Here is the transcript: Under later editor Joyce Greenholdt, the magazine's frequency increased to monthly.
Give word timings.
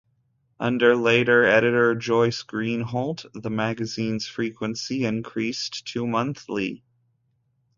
Under 0.59 0.95
later 0.95 1.43
editor 1.45 1.93
Joyce 1.93 2.41
Greenholdt, 2.41 3.23
the 3.35 3.51
magazine's 3.51 4.25
frequency 4.25 5.05
increased 5.05 5.85
to 5.89 6.07
monthly. 6.07 6.81